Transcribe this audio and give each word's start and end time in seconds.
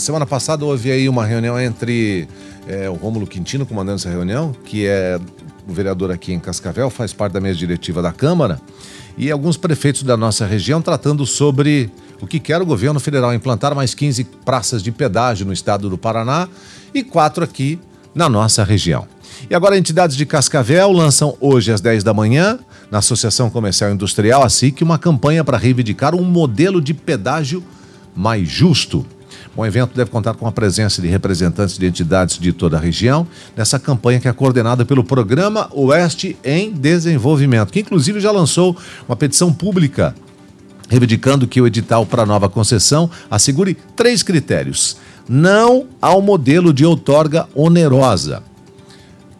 semana 0.00 0.26
passada 0.26 0.64
houve 0.64 0.90
aí 0.90 1.08
uma 1.08 1.24
reunião 1.24 1.60
entre 1.60 2.26
é, 2.66 2.88
o 2.88 2.94
Rômulo 2.94 3.26
Quintino 3.26 3.64
comandando 3.66 3.96
essa 3.96 4.10
reunião, 4.10 4.52
que 4.64 4.86
é 4.86 5.18
o 5.68 5.72
vereador 5.72 6.10
aqui 6.10 6.32
em 6.32 6.40
Cascavel, 6.40 6.90
faz 6.90 7.12
parte 7.12 7.32
da 7.32 7.40
mesa 7.40 7.58
diretiva 7.58 8.02
da 8.02 8.12
Câmara, 8.12 8.60
e 9.16 9.30
alguns 9.30 9.56
prefeitos 9.56 10.02
da 10.02 10.16
nossa 10.16 10.46
região 10.46 10.80
tratando 10.80 11.26
sobre 11.26 11.90
o 12.20 12.26
que 12.26 12.38
quer 12.38 12.60
o 12.60 12.66
governo 12.66 13.00
federal 13.00 13.32
implantar 13.34 13.74
mais 13.74 13.94
15 13.94 14.24
praças 14.44 14.82
de 14.82 14.90
pedágio 14.90 15.46
no 15.46 15.52
estado 15.52 15.88
do 15.88 15.96
Paraná 15.96 16.48
e 16.94 17.02
quatro 17.02 17.44
aqui 17.44 17.78
na 18.14 18.28
nossa 18.28 18.64
região. 18.64 19.06
E 19.48 19.54
agora, 19.54 19.78
entidades 19.78 20.16
de 20.16 20.26
Cascavel 20.26 20.92
lançam 20.92 21.36
hoje 21.40 21.72
às 21.72 21.80
10 21.80 22.04
da 22.04 22.12
manhã, 22.12 22.58
na 22.90 22.98
Associação 22.98 23.48
Comercial 23.48 23.90
Industrial, 23.90 24.42
a 24.42 24.48
SIC, 24.48 24.82
uma 24.82 24.98
campanha 24.98 25.44
para 25.44 25.56
reivindicar 25.56 26.14
um 26.14 26.24
modelo 26.24 26.80
de 26.80 26.92
pedágio 26.92 27.62
mais 28.14 28.48
justo. 28.48 29.06
O 29.56 29.66
evento 29.66 29.94
deve 29.94 30.10
contar 30.10 30.34
com 30.34 30.46
a 30.46 30.52
presença 30.52 31.02
de 31.02 31.08
representantes 31.08 31.76
de 31.76 31.86
entidades 31.86 32.38
de 32.38 32.52
toda 32.52 32.76
a 32.76 32.80
região 32.80 33.26
nessa 33.56 33.78
campanha 33.78 34.20
que 34.20 34.28
é 34.28 34.32
coordenada 34.32 34.84
pelo 34.84 35.02
Programa 35.02 35.68
Oeste 35.72 36.36
em 36.44 36.72
Desenvolvimento, 36.72 37.72
que 37.72 37.80
inclusive 37.80 38.20
já 38.20 38.30
lançou 38.30 38.76
uma 39.08 39.16
petição 39.16 39.52
pública 39.52 40.14
reivindicando 40.88 41.46
que 41.46 41.60
o 41.60 41.66
edital 41.66 42.04
para 42.04 42.26
nova 42.26 42.48
concessão 42.48 43.08
assegure 43.30 43.76
três 43.96 44.22
critérios: 44.22 44.96
não 45.28 45.86
ao 46.00 46.20
modelo 46.20 46.72
de 46.72 46.84
outorga 46.84 47.48
onerosa 47.54 48.42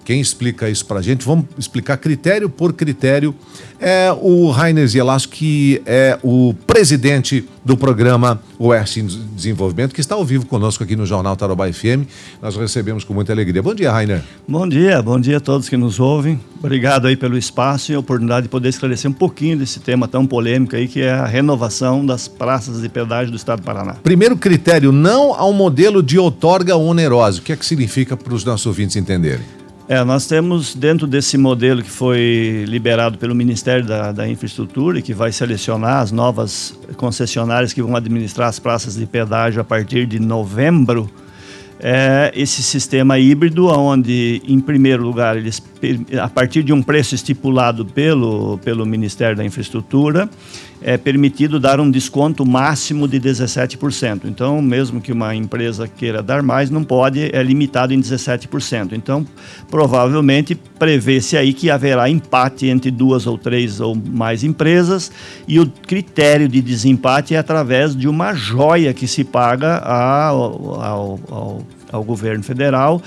quem 0.04 0.20
explica 0.20 0.68
isso 0.68 0.84
para 0.86 0.98
a 0.98 1.02
gente? 1.02 1.24
Vamos 1.24 1.46
explicar 1.58 1.96
critério 1.96 2.48
por 2.48 2.72
critério. 2.72 3.34
É 3.78 4.12
o 4.20 4.50
Rainer 4.50 4.86
Zielas, 4.86 5.24
que 5.24 5.80
é 5.86 6.18
o 6.22 6.54
presidente 6.66 7.48
do 7.64 7.76
programa 7.76 8.42
Oeste 8.58 9.00
em 9.00 9.06
Desenvolvimento, 9.06 9.94
que 9.94 10.00
está 10.00 10.14
ao 10.14 10.24
vivo 10.24 10.46
conosco 10.46 10.82
aqui 10.84 10.96
no 10.96 11.06
Jornal 11.06 11.36
Tarobá 11.36 11.70
FM. 11.72 12.04
Nós 12.42 12.56
recebemos 12.56 13.04
com 13.04 13.14
muita 13.14 13.32
alegria. 13.32 13.62
Bom 13.62 13.74
dia, 13.74 13.90
Rainer. 13.90 14.22
Bom 14.46 14.68
dia, 14.68 15.00
bom 15.00 15.18
dia 15.18 15.36
a 15.38 15.40
todos 15.40 15.68
que 15.68 15.76
nos 15.76 16.00
ouvem. 16.00 16.40
Obrigado 16.58 17.06
aí 17.06 17.16
pelo 17.16 17.38
espaço 17.38 17.92
e 17.92 17.94
a 17.94 17.98
oportunidade 17.98 18.44
de 18.44 18.48
poder 18.48 18.68
esclarecer 18.68 19.10
um 19.10 19.14
pouquinho 19.14 19.56
desse 19.56 19.80
tema 19.80 20.06
tão 20.06 20.26
polêmico 20.26 20.76
aí, 20.76 20.88
que 20.88 21.00
é 21.00 21.12
a 21.12 21.24
renovação 21.24 22.04
das 22.04 22.28
praças 22.28 22.82
de 22.82 22.88
pedágio 22.88 23.30
do 23.30 23.36
Estado 23.36 23.60
do 23.60 23.64
Paraná. 23.64 23.94
Primeiro 24.02 24.36
critério, 24.36 24.92
não 24.92 25.32
ao 25.32 25.52
modelo 25.52 26.02
de 26.02 26.18
outorga 26.18 26.76
onerosa. 26.76 27.40
O 27.40 27.42
que 27.42 27.52
é 27.52 27.56
que 27.56 27.64
significa 27.64 28.16
para 28.16 28.34
os 28.34 28.44
nossos 28.44 28.66
ouvintes 28.66 28.96
entenderem? 28.96 29.59
É, 29.90 30.04
nós 30.04 30.24
temos 30.24 30.72
dentro 30.72 31.04
desse 31.04 31.36
modelo 31.36 31.82
que 31.82 31.90
foi 31.90 32.64
liberado 32.68 33.18
pelo 33.18 33.34
Ministério 33.34 33.84
da, 33.84 34.12
da, 34.12 34.28
Infraestrutura 34.28 35.00
e 35.00 35.02
que 35.02 35.12
vai 35.12 35.32
selecionar 35.32 35.96
as 35.96 36.12
novas 36.12 36.78
concessionárias 36.96 37.72
que 37.72 37.82
vão 37.82 37.96
administrar 37.96 38.48
as 38.48 38.60
praças 38.60 38.94
de 38.94 39.04
pedágio 39.04 39.60
a 39.60 39.64
partir 39.64 40.06
de 40.06 40.20
novembro, 40.20 41.10
é 41.80 42.30
esse 42.36 42.62
sistema 42.62 43.18
híbrido, 43.18 43.66
onde, 43.66 44.40
em 44.46 44.60
primeiro 44.60 45.02
lugar, 45.02 45.36
eles, 45.36 45.60
a 46.22 46.28
partir 46.28 46.62
de 46.62 46.72
um 46.72 46.82
preço 46.84 47.16
estipulado 47.16 47.84
pelo, 47.84 48.58
pelo 48.58 48.86
Ministério 48.86 49.36
da 49.36 49.44
Infraestrutura, 49.44 50.30
é 50.82 50.96
permitido 50.96 51.60
dar 51.60 51.80
um 51.80 51.90
desconto 51.90 52.46
máximo 52.46 53.06
de 53.06 53.20
17%. 53.20 54.22
Então, 54.24 54.62
mesmo 54.62 55.00
que 55.00 55.12
uma 55.12 55.34
empresa 55.34 55.86
queira 55.86 56.22
dar 56.22 56.42
mais, 56.42 56.70
não 56.70 56.82
pode, 56.82 57.30
é 57.34 57.42
limitado 57.42 57.92
em 57.92 58.00
17%. 58.00 58.92
Então, 58.92 59.26
provavelmente 59.70 60.54
prevê-se 60.54 61.36
aí 61.36 61.52
que 61.52 61.70
haverá 61.70 62.08
empate 62.08 62.66
entre 62.66 62.90
duas 62.90 63.26
ou 63.26 63.36
três 63.36 63.80
ou 63.80 63.94
mais 63.94 64.42
empresas 64.42 65.12
e 65.46 65.60
o 65.60 65.66
critério 65.66 66.48
de 66.48 66.62
desempate 66.62 67.34
é 67.34 67.38
através 67.38 67.94
de 67.94 68.08
uma 68.08 68.34
joia 68.34 68.94
que 68.94 69.06
se 69.06 69.24
paga 69.24 69.78
ao, 69.78 70.80
ao, 70.80 71.20
ao, 71.30 71.66
ao 71.92 72.04
governo 72.04 72.42
federal 72.42 73.02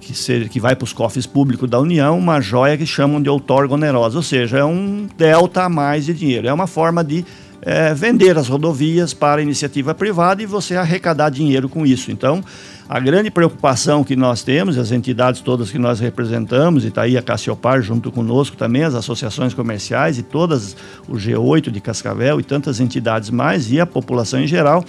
que, 0.00 0.14
seja, 0.14 0.48
que 0.48 0.60
vai 0.60 0.74
para 0.74 0.84
os 0.84 0.92
cofres 0.92 1.26
públicos 1.26 1.68
da 1.68 1.78
União, 1.78 2.18
uma 2.18 2.40
joia 2.40 2.76
que 2.76 2.86
chamam 2.86 3.20
de 3.20 3.28
outorga 3.28 3.74
onerosa, 3.74 4.16
ou 4.16 4.22
seja, 4.22 4.58
é 4.58 4.64
um 4.64 5.06
delta 5.16 5.64
a 5.64 5.68
mais 5.68 6.06
de 6.06 6.14
dinheiro. 6.14 6.48
É 6.48 6.52
uma 6.52 6.66
forma 6.66 7.02
de 7.02 7.24
é, 7.62 7.94
vender 7.94 8.36
as 8.36 8.48
rodovias 8.48 9.14
para 9.14 9.40
iniciativa 9.40 9.94
privada 9.94 10.42
e 10.42 10.46
você 10.46 10.76
arrecadar 10.76 11.30
dinheiro 11.30 11.68
com 11.68 11.86
isso. 11.86 12.12
Então, 12.12 12.44
a 12.86 13.00
grande 13.00 13.30
preocupação 13.30 14.04
que 14.04 14.14
nós 14.14 14.42
temos, 14.42 14.76
as 14.76 14.92
entidades 14.92 15.40
todas 15.40 15.70
que 15.70 15.78
nós 15.78 15.98
representamos, 15.98 16.84
e 16.84 16.88
está 16.88 17.02
aí 17.02 17.16
a 17.16 17.22
Cassiopar 17.22 17.80
junto 17.80 18.12
conosco 18.12 18.56
também, 18.56 18.84
as 18.84 18.94
associações 18.94 19.54
comerciais 19.54 20.18
e 20.18 20.22
todas, 20.22 20.76
o 21.08 21.14
G8 21.14 21.70
de 21.70 21.80
Cascavel 21.80 22.38
e 22.38 22.42
tantas 22.42 22.80
entidades 22.80 23.30
mais, 23.30 23.72
e 23.72 23.80
a 23.80 23.86
população 23.86 24.40
em 24.40 24.46
geral, 24.46 24.84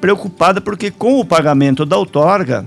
preocupada 0.00 0.60
porque 0.60 0.90
com 0.90 1.20
o 1.20 1.24
pagamento 1.24 1.86
da 1.86 1.96
outorga, 1.96 2.66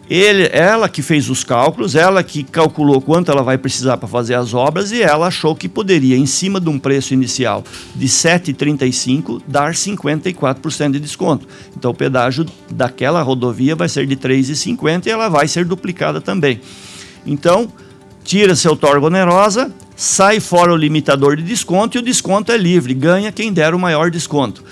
ele, 0.09 0.49
ela 0.53 0.87
que 0.87 1.01
fez 1.01 1.29
os 1.29 1.43
cálculos, 1.43 1.95
ela 1.95 2.23
que 2.23 2.43
calculou 2.43 3.01
quanto 3.01 3.29
ela 3.29 3.43
vai 3.43 3.57
precisar 3.57 3.97
para 3.97 4.07
fazer 4.07 4.35
as 4.35 4.53
obras 4.53 4.91
e 4.91 5.01
ela 5.01 5.27
achou 5.27 5.55
que 5.55 5.67
poderia, 5.67 6.15
em 6.15 6.25
cima 6.25 6.61
de 6.61 6.69
um 6.69 6.79
preço 6.79 7.13
inicial 7.13 7.63
de 7.93 8.07
7,35, 8.07 9.41
dar 9.45 9.73
54% 9.73 10.91
de 10.91 10.99
desconto. 10.99 11.47
Então 11.75 11.91
o 11.91 11.93
pedágio 11.93 12.45
daquela 12.71 13.21
rodovia 13.21 13.75
vai 13.75 13.89
ser 13.89 14.05
de 14.05 14.15
3,50 14.15 15.05
e 15.05 15.09
ela 15.09 15.27
vai 15.27 15.47
ser 15.47 15.65
duplicada 15.65 16.21
também. 16.21 16.61
Então, 17.25 17.67
tira-se 18.23 18.65
a 18.67 18.71
outorga 18.71 19.07
onerosa, 19.07 19.69
sai 19.95 20.39
fora 20.39 20.71
o 20.71 20.77
limitador 20.77 21.35
de 21.35 21.43
desconto 21.43 21.97
e 21.97 21.99
o 21.99 22.03
desconto 22.03 22.51
é 22.51 22.57
livre, 22.57 22.93
ganha 22.93 23.31
quem 23.31 23.51
der 23.51 23.73
o 23.73 23.79
maior 23.79 24.09
desconto. 24.09 24.63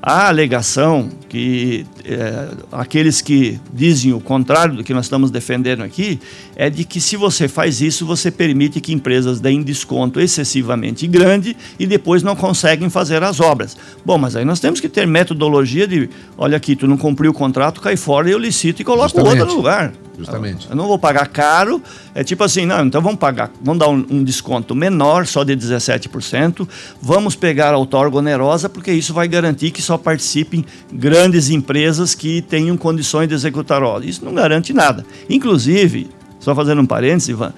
A 0.00 0.28
alegação 0.28 1.10
que 1.28 1.84
é, 2.04 2.48
aqueles 2.70 3.20
que 3.20 3.60
dizem 3.72 4.12
o 4.12 4.20
contrário 4.20 4.76
do 4.76 4.84
que 4.84 4.94
nós 4.94 5.06
estamos 5.06 5.30
defendendo 5.30 5.82
aqui 5.82 6.20
é 6.56 6.70
de 6.70 6.84
que 6.84 7.00
se 7.00 7.16
você 7.16 7.48
faz 7.48 7.80
isso, 7.80 8.06
você 8.06 8.30
permite 8.30 8.80
que 8.80 8.92
empresas 8.92 9.40
deem 9.40 9.62
desconto 9.62 10.20
excessivamente 10.20 11.06
grande 11.06 11.56
e 11.78 11.86
depois 11.86 12.22
não 12.22 12.36
conseguem 12.36 12.88
fazer 12.88 13.22
as 13.22 13.40
obras. 13.40 13.76
Bom, 14.04 14.16
mas 14.16 14.36
aí 14.36 14.44
nós 14.44 14.60
temos 14.60 14.80
que 14.80 14.88
ter 14.88 15.06
metodologia 15.06 15.86
de, 15.86 16.08
olha 16.36 16.56
aqui, 16.56 16.76
tu 16.76 16.86
não 16.86 16.96
cumpriu 16.96 17.30
o 17.30 17.34
contrato, 17.34 17.80
cai 17.80 17.96
fora, 17.96 18.30
eu 18.30 18.38
licito 18.38 18.80
e 18.80 18.84
coloco 18.84 19.10
Justamente. 19.10 19.40
outro 19.40 19.56
lugar. 19.56 19.92
Justamente. 20.18 20.68
Eu 20.68 20.74
não 20.74 20.88
vou 20.88 20.98
pagar 20.98 21.28
caro. 21.28 21.80
É 22.14 22.24
tipo 22.24 22.42
assim, 22.42 22.66
não, 22.66 22.84
então 22.84 23.00
vamos 23.00 23.20
pagar, 23.20 23.52
vamos 23.62 23.78
dar 23.78 23.88
um, 23.88 24.04
um 24.10 24.24
desconto 24.24 24.74
menor, 24.74 25.26
só 25.26 25.44
de 25.44 25.56
17%. 25.56 26.68
Vamos 27.00 27.36
pegar 27.36 27.72
a 27.72 27.78
outorga 27.78 28.16
onerosa, 28.16 28.68
porque 28.68 28.90
isso 28.90 29.14
vai 29.14 29.28
garantir 29.28 29.70
que 29.70 29.80
só 29.80 29.96
participem 29.96 30.64
grandes 30.92 31.50
empresas 31.50 32.14
que 32.16 32.42
tenham 32.42 32.76
condições 32.76 33.28
de 33.28 33.34
executar 33.34 33.82
obras. 33.82 34.10
Isso 34.10 34.24
não 34.24 34.34
garante 34.34 34.72
nada. 34.72 35.06
Inclusive, 35.30 36.08
só 36.40 36.54
fazendo 36.54 36.82
um 36.82 36.86
parênteses, 36.86 37.28
Ivan, 37.28 37.54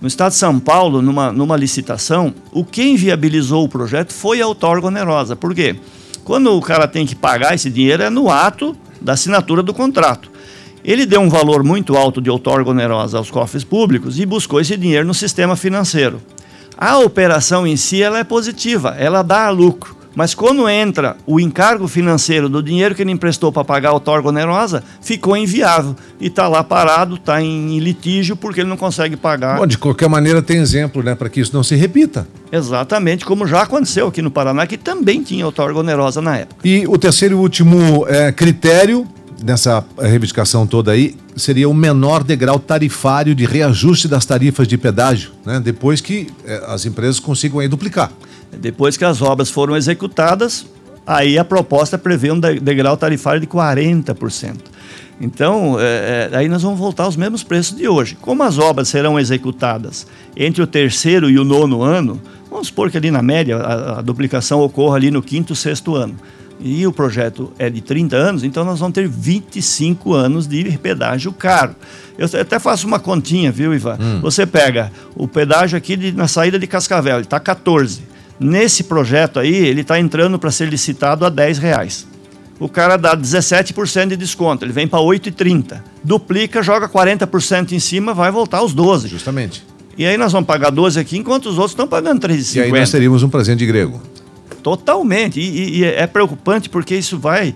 no 0.00 0.08
estado 0.08 0.30
de 0.30 0.38
São 0.38 0.58
Paulo, 0.58 1.02
numa, 1.02 1.30
numa 1.30 1.56
licitação, 1.56 2.32
o 2.52 2.64
que 2.64 2.82
inviabilizou 2.82 3.64
o 3.64 3.68
projeto 3.68 4.14
foi 4.14 4.40
a 4.40 4.46
outorga 4.46 4.86
onerosa. 4.86 5.36
Por 5.36 5.54
quê? 5.54 5.76
Quando 6.24 6.56
o 6.56 6.60
cara 6.62 6.86
tem 6.88 7.04
que 7.04 7.14
pagar 7.14 7.54
esse 7.54 7.68
dinheiro 7.68 8.02
é 8.02 8.10
no 8.10 8.30
ato 8.30 8.76
da 9.00 9.12
assinatura 9.12 9.62
do 9.62 9.74
contrato. 9.74 10.37
Ele 10.84 11.06
deu 11.06 11.20
um 11.20 11.28
valor 11.28 11.62
muito 11.62 11.96
alto 11.96 12.20
de 12.20 12.30
outorga 12.30 12.70
onerosa 12.70 13.18
aos 13.18 13.30
cofres 13.30 13.64
públicos 13.64 14.18
e 14.18 14.26
buscou 14.26 14.60
esse 14.60 14.76
dinheiro 14.76 15.06
no 15.06 15.14
sistema 15.14 15.56
financeiro. 15.56 16.20
A 16.76 16.98
operação 16.98 17.66
em 17.66 17.76
si 17.76 18.02
ela 18.02 18.18
é 18.18 18.24
positiva, 18.24 18.94
ela 18.98 19.22
dá 19.22 19.50
lucro. 19.50 19.98
Mas 20.18 20.34
quando 20.34 20.68
entra 20.68 21.16
o 21.26 21.38
encargo 21.38 21.86
financeiro 21.86 22.48
do 22.48 22.60
dinheiro 22.60 22.92
que 22.92 23.02
ele 23.02 23.12
emprestou 23.12 23.52
para 23.52 23.64
pagar 23.64 23.90
a 23.90 23.92
outorga 23.92 24.30
onerosa, 24.30 24.82
ficou 25.00 25.36
inviável. 25.36 25.94
E 26.20 26.26
está 26.26 26.48
lá 26.48 26.64
parado, 26.64 27.14
está 27.14 27.40
em 27.40 27.78
litígio 27.78 28.34
porque 28.34 28.60
ele 28.60 28.68
não 28.68 28.76
consegue 28.76 29.16
pagar. 29.16 29.58
Bom, 29.58 29.66
de 29.66 29.78
qualquer 29.78 30.08
maneira, 30.08 30.42
tem 30.42 30.58
exemplo 30.58 31.04
né, 31.04 31.14
para 31.14 31.28
que 31.28 31.40
isso 31.40 31.54
não 31.54 31.62
se 31.62 31.76
repita. 31.76 32.26
Exatamente, 32.50 33.24
como 33.24 33.46
já 33.46 33.62
aconteceu 33.62 34.08
aqui 34.08 34.20
no 34.20 34.30
Paraná, 34.30 34.66
que 34.66 34.76
também 34.76 35.22
tinha 35.22 35.46
outorga 35.46 35.78
onerosa 35.78 36.20
na 36.20 36.36
época. 36.36 36.66
E 36.66 36.84
o 36.88 36.98
terceiro 36.98 37.36
e 37.36 37.38
último 37.38 38.04
é, 38.08 38.32
critério 38.32 39.06
nessa 39.42 39.84
reivindicação 39.98 40.66
toda 40.66 40.92
aí 40.92 41.14
seria 41.36 41.68
o 41.68 41.74
menor 41.74 42.24
degrau 42.24 42.58
tarifário 42.58 43.34
de 43.34 43.44
reajuste 43.44 44.08
das 44.08 44.26
tarifas 44.26 44.66
de 44.66 44.76
pedágio, 44.76 45.30
né? 45.44 45.60
depois 45.60 46.00
que 46.00 46.28
eh, 46.44 46.64
as 46.66 46.84
empresas 46.84 47.20
consigam 47.20 47.60
aí 47.60 47.68
duplicar. 47.68 48.10
Depois 48.60 48.96
que 48.96 49.04
as 49.04 49.22
obras 49.22 49.50
foram 49.50 49.76
executadas, 49.76 50.66
aí 51.06 51.38
a 51.38 51.44
proposta 51.44 51.96
prevê 51.96 52.32
um 52.32 52.40
degrau 52.40 52.96
tarifário 52.96 53.40
de 53.40 53.46
40%. 53.46 54.56
Então, 55.20 55.76
é, 55.80 56.30
aí 56.32 56.48
nós 56.48 56.62
vamos 56.62 56.78
voltar 56.78 57.04
aos 57.04 57.16
mesmos 57.16 57.42
preços 57.42 57.76
de 57.76 57.88
hoje. 57.88 58.16
Como 58.20 58.42
as 58.42 58.56
obras 58.56 58.88
serão 58.88 59.18
executadas 59.18 60.06
entre 60.36 60.62
o 60.62 60.66
terceiro 60.66 61.28
e 61.28 61.38
o 61.38 61.44
nono 61.44 61.82
ano, 61.82 62.20
vamos 62.48 62.68
supor 62.68 62.88
que 62.90 62.96
ali 62.96 63.10
na 63.10 63.20
média 63.20 63.56
a, 63.56 63.98
a 63.98 64.02
duplicação 64.02 64.60
ocorra 64.60 64.96
ali 64.96 65.10
no 65.10 65.20
quinto, 65.20 65.56
sexto 65.56 65.96
ano 65.96 66.14
e 66.60 66.86
o 66.86 66.92
projeto 66.92 67.52
é 67.58 67.70
de 67.70 67.80
30 67.80 68.16
anos, 68.16 68.44
então 68.44 68.64
nós 68.64 68.80
vamos 68.80 68.94
ter 68.94 69.08
25 69.08 70.12
anos 70.12 70.46
de 70.46 70.76
pedágio 70.78 71.32
caro. 71.32 71.74
Eu 72.16 72.28
até 72.40 72.58
faço 72.58 72.86
uma 72.86 72.98
continha, 72.98 73.52
viu, 73.52 73.72
Ivan? 73.72 73.96
Hum. 74.00 74.20
Você 74.20 74.44
pega 74.44 74.90
o 75.14 75.28
pedágio 75.28 75.78
aqui 75.78 75.96
de, 75.96 76.12
na 76.12 76.26
saída 76.26 76.58
de 76.58 76.66
Cascavel, 76.66 77.16
ele 77.16 77.24
está 77.24 77.38
14. 77.38 78.02
Nesse 78.40 78.84
projeto 78.84 79.38
aí, 79.38 79.54
ele 79.54 79.82
está 79.82 79.98
entrando 79.98 80.38
para 80.38 80.50
ser 80.50 80.68
licitado 80.68 81.24
a 81.24 81.28
10 81.28 81.58
reais. 81.58 82.06
O 82.58 82.68
cara 82.68 82.96
dá 82.96 83.16
17% 83.16 84.08
de 84.08 84.16
desconto, 84.16 84.64
ele 84.64 84.72
vem 84.72 84.88
para 84.88 84.98
8,30. 84.98 85.80
Duplica, 86.02 86.60
joga 86.60 86.88
40% 86.88 87.72
em 87.72 87.78
cima, 87.78 88.12
vai 88.12 88.32
voltar 88.32 88.58
aos 88.58 88.74
12. 88.74 89.06
Justamente. 89.06 89.64
E 89.96 90.06
aí 90.06 90.16
nós 90.16 90.32
vamos 90.32 90.46
pagar 90.46 90.70
12 90.70 90.98
aqui, 90.98 91.18
enquanto 91.18 91.46
os 91.46 91.54
outros 91.54 91.72
estão 91.72 91.86
pagando 91.86 92.20
3,50. 92.20 92.56
E 92.56 92.60
aí 92.60 92.70
nós 92.72 92.90
teríamos 92.90 93.22
um 93.22 93.28
presente 93.28 93.58
de 93.58 93.66
grego. 93.66 94.00
Totalmente. 94.76 95.40
E, 95.40 95.78
e, 95.78 95.84
é 95.84 96.06
preocupante 96.06 96.68
porque 96.68 96.94
isso 96.94 97.18
vai 97.18 97.54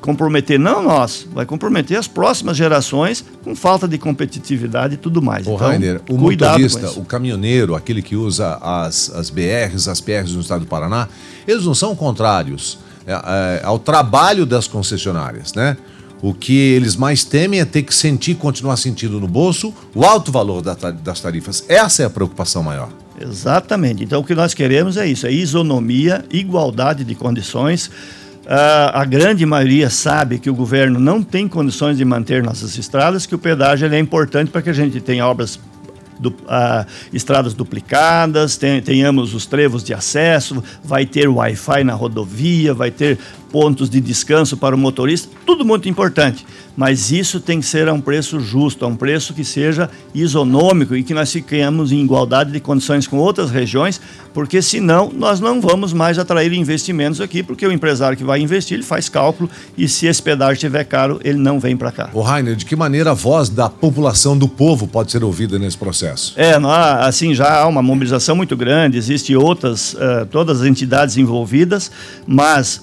comprometer 0.00 0.58
não 0.58 0.82
nós, 0.82 1.26
vai 1.32 1.46
comprometer 1.46 1.96
as 1.96 2.08
próximas 2.08 2.56
gerações 2.56 3.24
com 3.44 3.54
falta 3.54 3.86
de 3.86 3.96
competitividade 3.96 4.94
e 4.94 4.96
tudo 4.96 5.22
mais. 5.22 5.46
O 5.46 5.54
então, 5.54 5.68
Rainer, 5.68 6.00
o 6.10 6.18
motorista, 6.18 6.90
o 6.98 7.04
caminhoneiro, 7.04 7.76
aquele 7.76 8.02
que 8.02 8.16
usa 8.16 8.58
as, 8.60 9.10
as 9.14 9.30
BRs, 9.30 9.86
as 9.86 10.00
PRs 10.00 10.32
no 10.32 10.40
estado 10.40 10.62
do 10.62 10.66
Paraná, 10.66 11.08
eles 11.46 11.64
não 11.64 11.74
são 11.74 11.94
contrários 11.94 12.78
é, 13.06 13.12
é, 13.12 13.60
ao 13.64 13.78
trabalho 13.78 14.44
das 14.44 14.66
concessionárias, 14.66 15.54
né? 15.54 15.76
O 16.22 16.32
que 16.32 16.56
eles 16.56 16.94
mais 16.94 17.24
temem 17.24 17.58
é 17.58 17.64
ter 17.64 17.82
que 17.82 17.92
sentir, 17.92 18.36
continuar 18.36 18.76
sentindo 18.76 19.18
no 19.18 19.26
bolso 19.26 19.74
o 19.92 20.04
alto 20.04 20.30
valor 20.30 20.62
das 20.62 21.20
tarifas. 21.20 21.64
Essa 21.68 22.04
é 22.04 22.06
a 22.06 22.10
preocupação 22.10 22.62
maior. 22.62 22.90
Exatamente. 23.20 24.04
Então, 24.04 24.20
o 24.20 24.24
que 24.24 24.34
nós 24.34 24.54
queremos 24.54 24.96
é 24.96 25.06
isso: 25.06 25.26
é 25.26 25.32
isonomia, 25.32 26.24
igualdade 26.30 27.02
de 27.04 27.16
condições. 27.16 27.88
Uh, 28.42 28.90
a 28.92 29.04
grande 29.04 29.44
maioria 29.44 29.90
sabe 29.90 30.38
que 30.38 30.50
o 30.50 30.54
governo 30.54 30.98
não 30.98 31.22
tem 31.22 31.46
condições 31.46 31.96
de 31.96 32.04
manter 32.04 32.42
nossas 32.42 32.76
estradas, 32.76 33.26
que 33.26 33.34
o 33.34 33.38
pedágio 33.38 33.92
é 33.92 33.98
importante 33.98 34.50
para 34.50 34.62
que 34.62 34.70
a 34.70 34.72
gente 34.72 35.00
tenha 35.00 35.26
obras 35.26 35.58
Du, 36.22 36.28
uh, 36.28 36.86
estradas 37.12 37.52
duplicadas, 37.52 38.56
ten, 38.56 38.80
tenhamos 38.80 39.34
os 39.34 39.44
trevos 39.44 39.82
de 39.82 39.92
acesso, 39.92 40.62
vai 40.84 41.04
ter 41.04 41.26
Wi-Fi 41.26 41.82
na 41.82 41.94
rodovia, 41.94 42.72
vai 42.72 42.92
ter 42.92 43.18
pontos 43.52 43.90
de 43.90 44.00
descanso 44.00 44.56
para 44.56 44.74
o 44.74 44.78
motorista, 44.78 45.28
tudo 45.44 45.64
muito 45.64 45.88
importante. 45.88 46.44
Mas 46.74 47.12
isso 47.12 47.38
tem 47.38 47.60
que 47.60 47.66
ser 47.66 47.86
a 47.86 47.92
um 47.92 48.00
preço 48.00 48.40
justo, 48.40 48.86
a 48.86 48.88
um 48.88 48.96
preço 48.96 49.34
que 49.34 49.44
seja 49.44 49.90
isonômico 50.14 50.96
e 50.96 51.02
que 51.02 51.12
nós 51.12 51.30
fiquemos 51.30 51.92
em 51.92 52.02
igualdade 52.02 52.50
de 52.50 52.60
condições 52.60 53.06
com 53.06 53.18
outras 53.18 53.50
regiões, 53.50 54.00
porque 54.32 54.62
senão 54.62 55.12
nós 55.14 55.38
não 55.38 55.60
vamos 55.60 55.92
mais 55.92 56.18
atrair 56.18 56.50
investimentos 56.54 57.20
aqui, 57.20 57.42
porque 57.42 57.66
o 57.66 57.70
empresário 57.70 58.16
que 58.16 58.24
vai 58.24 58.40
investir, 58.40 58.78
ele 58.78 58.82
faz 58.82 59.10
cálculo 59.10 59.50
e 59.76 59.86
se 59.86 60.06
esse 60.06 60.22
pedágio 60.22 60.54
estiver 60.54 60.84
caro, 60.84 61.20
ele 61.22 61.38
não 61.38 61.60
vem 61.60 61.76
para 61.76 61.92
cá. 61.92 62.08
O 62.14 62.22
Rainer, 62.22 62.56
de 62.56 62.64
que 62.64 62.74
maneira 62.74 63.10
a 63.10 63.14
voz 63.14 63.50
da 63.50 63.68
população 63.68 64.36
do 64.36 64.48
povo 64.48 64.86
pode 64.86 65.12
ser 65.12 65.22
ouvida 65.22 65.58
nesse 65.58 65.76
processo? 65.76 66.32
É, 66.36 66.54
assim, 67.00 67.34
já 67.34 67.60
há 67.60 67.66
uma 67.66 67.82
mobilização 67.82 68.34
muito 68.34 68.56
grande, 68.56 68.96
existem 68.96 69.36
outras, 69.36 69.92
uh, 69.92 70.24
todas 70.30 70.62
as 70.62 70.66
entidades 70.66 71.18
envolvidas, 71.18 71.90
mas 72.26 72.80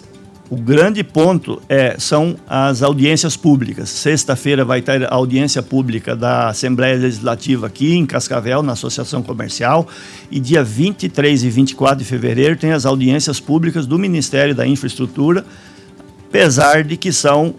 o 0.50 0.56
grande 0.56 1.04
ponto 1.04 1.62
é, 1.70 1.96
são 2.00 2.36
as 2.48 2.82
audiências 2.82 3.38
públicas. 3.38 3.88
Sexta-feira 3.90 4.66
vai 4.66 4.82
ter 4.82 5.04
a 5.04 5.14
audiência 5.14 5.62
pública 5.62 6.16
da 6.16 6.50
Assembleia 6.50 6.98
Legislativa 6.98 7.68
aqui 7.68 7.94
em 7.94 8.04
Cascavel, 8.04 8.64
na 8.64 8.74
Associação 8.74 9.22
Comercial. 9.22 9.88
E 10.32 10.40
dia 10.40 10.64
23 10.64 11.44
e 11.44 11.50
24 11.52 12.00
de 12.00 12.06
fevereiro 12.06 12.56
tem 12.56 12.72
as 12.72 12.86
audiências 12.88 13.40
públicas 13.40 13.86
do 13.86 14.00
Ministério 14.00 14.56
da 14.56 14.66
Infraestrutura, 14.66 15.46
apesar 16.28 16.84
de 16.84 16.98
que 16.98 17.14
são 17.14 17.54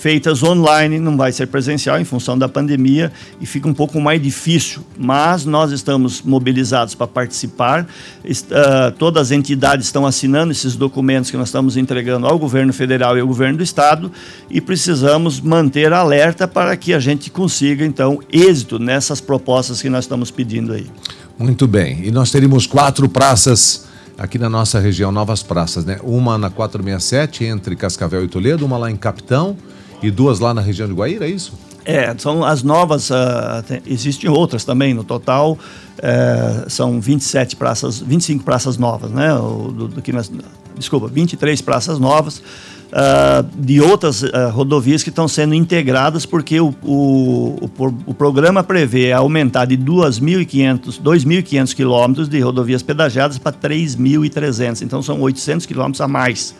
feitas 0.00 0.42
online, 0.42 0.98
não 0.98 1.14
vai 1.14 1.30
ser 1.30 1.46
presencial 1.46 2.00
em 2.00 2.04
função 2.04 2.36
da 2.38 2.48
pandemia 2.48 3.12
e 3.38 3.44
fica 3.44 3.68
um 3.68 3.74
pouco 3.74 4.00
mais 4.00 4.20
difícil. 4.20 4.82
Mas 4.98 5.44
nós 5.44 5.72
estamos 5.72 6.22
mobilizados 6.22 6.94
para 6.94 7.06
participar. 7.06 7.86
Uh, 8.24 8.90
todas 8.98 9.28
as 9.28 9.30
entidades 9.30 9.86
estão 9.86 10.06
assinando 10.06 10.52
esses 10.52 10.74
documentos 10.74 11.30
que 11.30 11.36
nós 11.36 11.48
estamos 11.48 11.76
entregando 11.76 12.26
ao 12.26 12.38
governo 12.38 12.72
federal 12.72 13.16
e 13.18 13.20
ao 13.20 13.26
governo 13.26 13.58
do 13.58 13.62
estado 13.62 14.10
e 14.48 14.58
precisamos 14.58 15.38
manter 15.38 15.92
alerta 15.92 16.48
para 16.48 16.74
que 16.78 16.94
a 16.94 16.98
gente 16.98 17.30
consiga, 17.30 17.84
então, 17.84 18.20
êxito 18.32 18.78
nessas 18.78 19.20
propostas 19.20 19.82
que 19.82 19.90
nós 19.90 20.04
estamos 20.04 20.30
pedindo 20.30 20.72
aí. 20.72 20.86
Muito 21.38 21.66
bem. 21.66 22.00
E 22.04 22.10
nós 22.10 22.30
teríamos 22.30 22.66
quatro 22.66 23.06
praças 23.06 23.86
aqui 24.16 24.38
na 24.38 24.48
nossa 24.48 24.80
região, 24.80 25.12
novas 25.12 25.42
praças, 25.42 25.84
né? 25.84 25.98
Uma 26.02 26.38
na 26.38 26.48
467, 26.48 27.44
entre 27.44 27.76
Cascavel 27.76 28.24
e 28.24 28.28
Toledo, 28.28 28.64
uma 28.64 28.78
lá 28.78 28.90
em 28.90 28.96
Capitão 28.96 29.56
e 30.02 30.10
duas 30.10 30.40
lá 30.40 30.52
na 30.54 30.60
região 30.60 30.88
de 30.88 30.94
Guaíra, 30.94 31.26
é 31.26 31.30
isso? 31.30 31.52
É, 31.84 32.14
são 32.18 32.44
as 32.44 32.62
novas, 32.62 33.10
uh, 33.10 33.62
tem, 33.66 33.80
existem 33.86 34.28
outras 34.28 34.64
também, 34.64 34.92
no 34.92 35.02
total 35.02 35.52
uh, 35.98 36.70
são 36.70 37.00
27 37.00 37.56
praças, 37.56 38.00
25 38.00 38.44
praças 38.44 38.76
novas, 38.76 39.10
né? 39.10 39.34
O, 39.34 39.72
do, 39.72 39.88
do 39.88 40.02
que 40.02 40.12
nós, 40.12 40.30
desculpa, 40.76 41.08
23 41.08 41.60
praças 41.62 41.98
novas 41.98 42.38
uh, 42.90 43.42
de 43.56 43.80
outras 43.80 44.22
uh, 44.22 44.50
rodovias 44.52 45.02
que 45.02 45.08
estão 45.08 45.26
sendo 45.26 45.54
integradas 45.54 46.26
porque 46.26 46.60
o, 46.60 46.74
o, 46.82 47.70
o, 47.78 47.94
o 48.06 48.14
programa 48.14 48.62
prevê 48.62 49.12
aumentar 49.12 49.64
de 49.64 49.76
2.500 49.76 51.00
2.500 51.00 51.74
quilômetros 51.74 52.28
de 52.28 52.40
rodovias 52.40 52.82
pedagiadas 52.82 53.38
para 53.38 53.52
3.300, 53.52 54.82
então 54.82 55.02
são 55.02 55.20
800 55.20 55.66
quilômetros 55.66 56.00
a 56.00 56.08
mais 56.08 56.54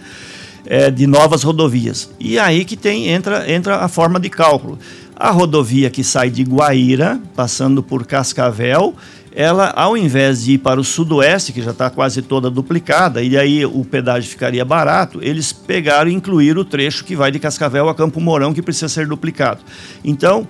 é, 0.66 0.90
de 0.90 1.06
novas 1.06 1.42
rodovias. 1.42 2.10
E 2.18 2.38
aí 2.38 2.64
que 2.64 2.76
tem 2.76 3.08
entra, 3.08 3.50
entra 3.50 3.76
a 3.76 3.88
forma 3.88 4.18
de 4.18 4.28
cálculo. 4.28 4.78
A 5.16 5.30
rodovia 5.30 5.90
que 5.90 6.02
sai 6.02 6.30
de 6.30 6.42
Guaíra, 6.42 7.20
passando 7.36 7.82
por 7.82 8.06
Cascavel, 8.06 8.94
ela, 9.32 9.70
ao 9.76 9.96
invés 9.96 10.44
de 10.44 10.54
ir 10.54 10.58
para 10.58 10.80
o 10.80 10.84
sudoeste, 10.84 11.52
que 11.52 11.62
já 11.62 11.70
está 11.70 11.88
quase 11.88 12.20
toda 12.22 12.50
duplicada, 12.50 13.22
e 13.22 13.36
aí 13.36 13.64
o 13.64 13.84
pedágio 13.84 14.28
ficaria 14.28 14.64
barato, 14.64 15.20
eles 15.22 15.52
pegaram 15.52 16.10
e 16.10 16.14
incluíram 16.14 16.62
o 16.62 16.64
trecho 16.64 17.04
que 17.04 17.14
vai 17.14 17.30
de 17.30 17.38
Cascavel 17.38 17.88
a 17.88 17.94
Campo 17.94 18.20
Mourão, 18.20 18.52
que 18.52 18.62
precisa 18.62 18.88
ser 18.88 19.06
duplicado. 19.06 19.60
Então, 20.02 20.48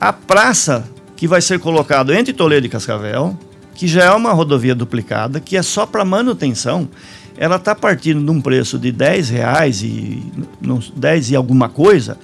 a 0.00 0.12
praça 0.12 0.84
que 1.16 1.28
vai 1.28 1.40
ser 1.40 1.58
colocado 1.58 2.12
entre 2.12 2.32
Toledo 2.32 2.66
e 2.66 2.70
Cascavel, 2.70 3.38
que 3.74 3.86
já 3.86 4.04
é 4.04 4.10
uma 4.12 4.32
rodovia 4.32 4.74
duplicada, 4.74 5.40
que 5.40 5.56
é 5.56 5.62
só 5.62 5.84
para 5.84 6.04
manutenção, 6.04 6.88
ela 7.36 7.56
está 7.56 7.74
partindo 7.74 8.24
de 8.24 8.30
um 8.30 8.40
preço 8.40 8.78
de 8.78 8.92
10 8.92 9.30
reais 9.30 9.82
e 9.82 10.22
10 10.94 11.30
e 11.30 11.36
alguma 11.36 11.68
coisa, 11.68 12.18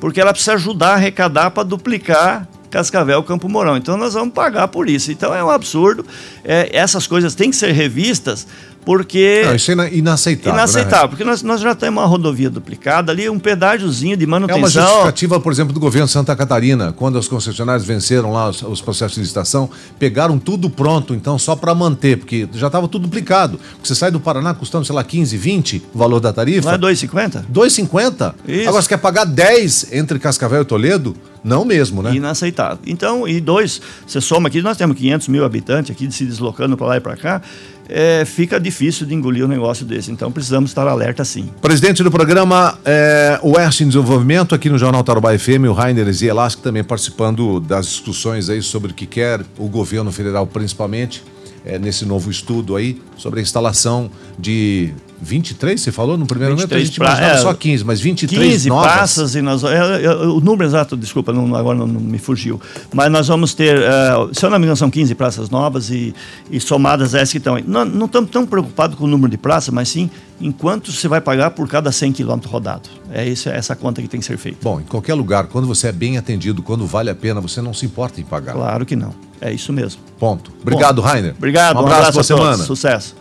porque 0.00 0.20
ela 0.20 0.32
precisa 0.32 0.54
ajudar 0.54 0.90
a 0.90 0.94
arrecadar 0.94 1.50
para 1.50 1.62
duplicar 1.62 2.48
Cascavel 2.70 3.22
Campo 3.22 3.48
Mourão. 3.48 3.76
Então 3.76 3.96
nós 3.96 4.14
vamos 4.14 4.34
pagar 4.34 4.68
por 4.68 4.88
isso. 4.88 5.10
Então 5.10 5.34
é 5.34 5.42
um 5.42 5.50
absurdo. 5.50 6.04
É, 6.44 6.68
essas 6.76 7.06
coisas 7.06 7.34
têm 7.34 7.50
que 7.50 7.56
ser 7.56 7.72
revistas 7.72 8.46
porque. 8.86 9.42
Não, 9.44 9.56
isso 9.56 9.72
é 9.72 9.92
inaceitável. 9.92 10.54
Inaceitável, 10.54 11.02
né? 11.02 11.08
porque 11.08 11.24
nós, 11.24 11.42
nós 11.42 11.60
já 11.60 11.74
temos 11.74 12.00
uma 12.00 12.08
rodovia 12.08 12.48
duplicada 12.48 13.10
ali, 13.10 13.28
um 13.28 13.36
pedágiozinho 13.36 14.16
de 14.16 14.24
manutenção. 14.24 14.60
É 14.60 14.62
uma 14.62 14.70
justificativa, 14.70 15.40
por 15.40 15.52
exemplo, 15.52 15.74
do 15.74 15.80
governo 15.80 16.06
de 16.06 16.12
Santa 16.12 16.36
Catarina, 16.36 16.92
quando 16.92 17.18
os 17.18 17.26
concessionários 17.26 17.84
venceram 17.84 18.32
lá 18.32 18.48
os, 18.48 18.62
os 18.62 18.80
processos 18.80 19.16
de 19.16 19.22
licitação, 19.22 19.68
pegaram 19.98 20.38
tudo 20.38 20.70
pronto, 20.70 21.16
então, 21.16 21.36
só 21.36 21.56
para 21.56 21.74
manter, 21.74 22.16
porque 22.16 22.48
já 22.54 22.68
estava 22.68 22.86
tudo 22.86 23.02
duplicado. 23.02 23.58
Você 23.82 23.92
sai 23.92 24.12
do 24.12 24.20
Paraná 24.20 24.54
custando, 24.54 24.84
sei 24.84 24.94
lá, 24.94 25.02
15, 25.02 25.36
20 25.36 25.82
o 25.92 25.98
valor 25.98 26.20
da 26.20 26.32
tarifa. 26.32 26.78
Não 26.78 26.88
é 26.88 26.92
2,50? 26.92 27.44
2,50? 27.52 28.34
Agora 28.68 28.82
você 28.82 28.88
quer 28.88 28.98
pagar 28.98 29.24
10 29.24 29.92
entre 29.94 30.20
Cascavel 30.20 30.62
e 30.62 30.64
Toledo? 30.64 31.16
Não 31.42 31.64
mesmo, 31.64 32.02
né? 32.02 32.12
Inaceitável. 32.14 32.78
Então, 32.86 33.26
e 33.26 33.40
dois, 33.40 33.80
você 34.04 34.20
soma 34.20 34.48
aqui, 34.48 34.60
nós 34.60 34.76
temos 34.76 34.96
500 34.96 35.28
mil 35.28 35.44
habitantes 35.44 35.92
aqui 35.92 36.10
se 36.10 36.24
deslocando 36.24 36.76
para 36.76 36.86
lá 36.88 36.96
e 36.96 37.00
para 37.00 37.16
cá 37.16 37.42
é, 37.88 38.24
fica 38.24 38.58
difícil 38.58 39.06
de 39.06 39.14
engolir 39.14 39.44
um 39.44 39.48
negócio 39.48 39.84
desse. 39.84 40.10
Então 40.10 40.30
precisamos 40.30 40.70
estar 40.70 40.86
alerta 40.86 41.24
sim. 41.24 41.50
Presidente 41.60 42.02
do 42.02 42.10
programa 42.10 42.78
é, 42.84 43.38
Oeste 43.42 43.84
em 43.84 43.88
Desenvolvimento, 43.88 44.54
aqui 44.54 44.68
no 44.68 44.78
Jornal 44.78 45.02
Tarobá 45.04 45.36
FM, 45.38 45.68
o 45.68 45.72
Rainer 45.72 46.10
Zielasco 46.12 46.62
também 46.62 46.82
participando 46.84 47.60
das 47.60 47.86
discussões 47.86 48.48
aí 48.48 48.62
sobre 48.62 48.92
o 48.92 48.94
que 48.94 49.06
quer 49.06 49.40
o 49.58 49.68
governo 49.68 50.10
federal, 50.12 50.46
principalmente, 50.46 51.22
é, 51.64 51.78
nesse 51.78 52.04
novo 52.04 52.30
estudo 52.30 52.76
aí, 52.76 53.00
sobre 53.16 53.40
a 53.40 53.42
instalação 53.42 54.10
de 54.38 54.92
23, 55.20 55.80
você 55.80 55.92
falou 55.92 56.16
no 56.16 56.26
primeiro 56.26 56.54
momento? 56.54 56.74
A 56.74 56.78
gente 56.78 56.98
pra, 56.98 57.08
imaginava 57.08 57.34
é, 57.34 57.42
só 57.42 57.54
15, 57.54 57.84
mas 57.84 58.00
23 58.00 58.52
15 58.52 58.68
novas. 58.68 58.92
praças 58.92 59.34
e 59.34 59.42
nós... 59.42 59.64
É, 59.64 60.04
é, 60.04 60.10
o 60.10 60.40
número 60.40 60.64
exato, 60.64 60.96
desculpa, 60.96 61.32
não, 61.32 61.54
agora 61.54 61.78
não, 61.78 61.86
não, 61.86 62.00
me 62.00 62.18
fugiu. 62.18 62.60
Mas 62.92 63.10
nós 63.10 63.28
vamos 63.28 63.54
ter, 63.54 63.78
uh, 63.78 64.34
se 64.34 64.44
eu 64.44 64.50
não 64.50 64.58
me 64.58 64.64
engano, 64.64 64.76
são 64.76 64.90
15 64.90 65.14
praças 65.14 65.50
novas 65.50 65.90
e, 65.90 66.14
e 66.50 66.60
somadas 66.60 67.14
essas 67.14 67.32
que 67.32 67.38
estão 67.38 67.54
aí. 67.54 67.64
Não, 67.66 67.84
não 67.84 68.06
estamos 68.06 68.30
tão 68.30 68.46
preocupados 68.46 68.96
com 68.96 69.04
o 69.04 69.08
número 69.08 69.30
de 69.30 69.38
praças, 69.38 69.72
mas 69.72 69.88
sim 69.88 70.10
em 70.40 70.52
quanto 70.52 70.92
você 70.92 71.08
vai 71.08 71.20
pagar 71.20 71.50
por 71.50 71.68
cada 71.68 71.90
100 71.90 72.12
quilômetros 72.12 72.52
rodados. 72.52 72.90
É 73.10 73.26
isso, 73.26 73.48
é 73.48 73.56
essa 73.56 73.74
conta 73.74 74.02
que 74.02 74.08
tem 74.08 74.20
que 74.20 74.26
ser 74.26 74.36
feita. 74.36 74.58
Bom, 74.62 74.80
em 74.80 74.84
qualquer 74.84 75.14
lugar, 75.14 75.46
quando 75.46 75.66
você 75.66 75.88
é 75.88 75.92
bem 75.92 76.18
atendido, 76.18 76.62
quando 76.62 76.86
vale 76.86 77.10
a 77.10 77.14
pena, 77.14 77.40
você 77.40 77.62
não 77.62 77.72
se 77.72 77.86
importa 77.86 78.20
em 78.20 78.24
pagar. 78.24 78.52
Claro 78.52 78.84
que 78.84 78.96
não. 78.96 79.14
É 79.40 79.52
isso 79.52 79.72
mesmo. 79.72 80.00
Ponto. 80.18 80.50
Obrigado, 80.60 80.96
Ponto. 80.96 81.06
Rainer. 81.06 81.34
Obrigado. 81.36 81.76
Um 81.76 81.80
abraço, 81.80 81.94
um 81.94 82.08
abraço 82.08 82.12
boa 82.12 82.24
semana. 82.24 82.64
Sucesso. 82.64 83.14